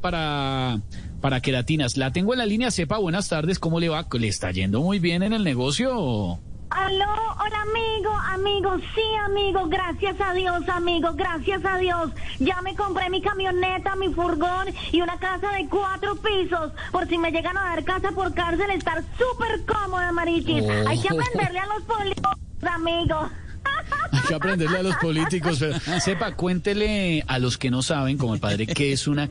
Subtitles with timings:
[0.00, 0.80] para,
[1.20, 1.96] para queratinas.
[1.96, 4.06] La tengo en la línea, sepa, buenas tardes, ¿cómo le va?
[4.12, 6.38] ¿Le está yendo muy bien en el negocio?
[6.70, 7.06] Aló,
[7.40, 12.10] hola amigo, amigo, sí amigo, gracias a Dios amigo, gracias a Dios.
[12.38, 16.72] Ya me compré mi camioneta, mi furgón y una casa de cuatro pisos.
[16.92, 20.64] Por si me llegan a dar casa por cárcel, estar súper cómoda, Marichis.
[20.86, 23.30] Hay que aprenderle a los políticos, amigo.
[24.12, 25.58] Hay que aprenderle a los políticos.
[25.58, 29.30] Pero, sepa, cuéntele a los que no saben, como el padre, qué es una...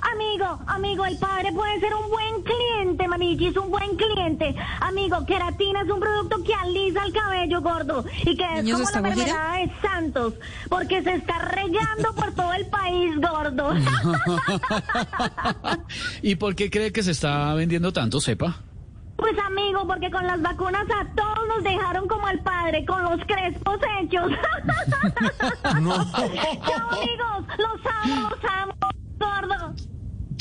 [0.00, 4.54] Amigo, amigo, el padre puede ser un buen cliente, Marichis, un buen cliente.
[4.80, 8.98] Amigo, queratina es un producto que alisa el cabello gordo y que es como la
[8.98, 10.34] enfermedad de Santos,
[10.68, 13.72] porque se está regando por todo el país, gordo.
[16.22, 18.56] ¿Y por qué cree que se está vendiendo tanto, sepa?
[19.16, 23.20] Pues amigo, porque con las vacunas a todos nos dejaron como al padre, con los
[23.26, 24.30] crespos hechos.
[25.70, 25.94] Chao
[26.90, 28.74] amigos, los amo, los amo,
[29.18, 29.74] gordo.